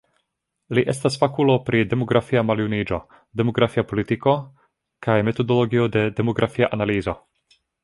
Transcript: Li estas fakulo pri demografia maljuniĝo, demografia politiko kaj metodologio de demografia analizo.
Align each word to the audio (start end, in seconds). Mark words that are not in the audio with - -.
Li 0.77 0.83
estas 0.93 1.17
fakulo 1.23 1.57
pri 1.67 1.81
demografia 1.91 2.43
maljuniĝo, 2.51 2.99
demografia 3.43 3.85
politiko 3.93 4.35
kaj 5.09 5.19
metodologio 5.31 5.87
de 5.99 6.07
demografia 6.23 6.75
analizo. 6.81 7.19